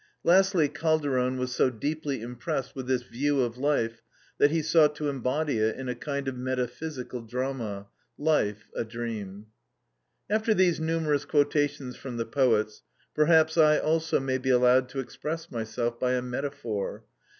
1. 0.23 0.35
Lastly, 0.35 0.67
Calderon 0.67 1.37
was 1.37 1.53
so 1.53 1.69
deeply 1.69 2.23
impressed 2.23 2.75
with 2.75 2.87
this 2.87 3.03
view 3.03 3.41
of 3.41 3.59
life 3.59 4.01
that 4.39 4.49
he 4.49 4.59
sought 4.59 4.95
to 4.95 5.07
embody 5.07 5.59
it 5.59 5.75
in 5.77 5.87
a 5.87 5.93
kind 5.93 6.27
of 6.27 6.35
metaphysical 6.35 7.21
drama—"Life 7.21 8.67
a 8.75 8.83
Dream." 8.83 9.45
After 10.27 10.55
these 10.55 10.79
numerous 10.79 11.25
quotations 11.25 11.97
from 11.97 12.17
the 12.17 12.25
poets, 12.25 12.81
perhaps 13.13 13.59
I 13.59 13.77
also 13.77 14.19
may 14.19 14.39
be 14.39 14.49
allowed 14.49 14.89
to 14.89 14.99
express 14.99 15.51
myself 15.51 15.99
by 15.99 16.13
a 16.13 16.21
metaphor. 16.23 17.05